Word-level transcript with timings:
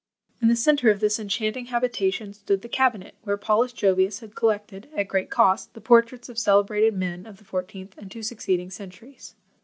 In 0.41 0.47
the 0.47 0.55
centre 0.55 0.89
of 0.89 0.99
this 0.99 1.19
enchanting 1.19 1.65
habitation 1.67 2.33
stood 2.33 2.63
the 2.63 2.67
CABINET, 2.67 3.13
where 3.21 3.37
Paulus 3.37 3.71
Jovius 3.71 4.21
had 4.21 4.33
collected, 4.33 4.89
at 4.97 5.07
great 5.07 5.29
cost, 5.29 5.75
the 5.75 5.79
PORTRAITS 5.79 6.27
of 6.27 6.39
celebrated 6.39 6.95
men 6.95 7.27
of 7.27 7.37
the 7.37 7.43
fourteenth 7.45 7.95
and 7.99 8.09
two 8.09 8.23
succeeding 8.23 8.71
centuries. 8.71 9.35